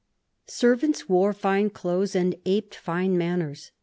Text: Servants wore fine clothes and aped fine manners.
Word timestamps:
Servants 0.47 1.07
wore 1.07 1.31
fine 1.31 1.69
clothes 1.69 2.15
and 2.15 2.33
aped 2.43 2.73
fine 2.73 3.15
manners. 3.19 3.69